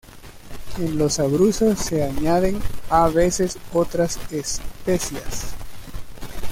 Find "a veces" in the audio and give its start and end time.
2.89-3.59